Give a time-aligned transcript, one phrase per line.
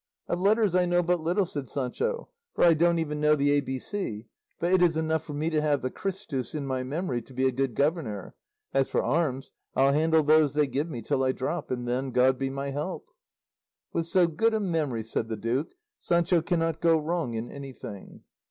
[0.27, 3.61] "Of letters I know but little," said Sancho, "for I don't even know the A
[3.61, 4.25] B C;
[4.59, 7.45] but it is enough for me to have the Christus in my memory to be
[7.45, 8.33] a good governor.
[8.73, 12.39] As for arms, I'll handle those they give me till I drop, and then, God
[12.39, 13.09] be my help!"
[13.93, 18.23] "With so good a memory," said the duke, "Sancho cannot go wrong in anything."